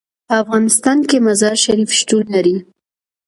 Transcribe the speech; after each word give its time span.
په 0.27 0.33
افغانستان 0.43 0.97
کې 1.09 1.17
مزارشریف 1.27 1.89
شتون 1.99 2.25
لري. 2.35 2.57